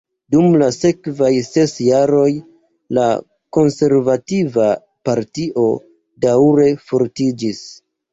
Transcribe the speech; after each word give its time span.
Dum 0.33 0.45
la 0.59 0.67
sekvaj 0.75 1.27
ses 1.47 1.73
jaroj, 1.87 2.29
la 2.97 3.03
Konservativa 3.57 4.65
Partio 5.11 5.67
daŭre 6.27 6.67
fortiĝis. 6.89 7.61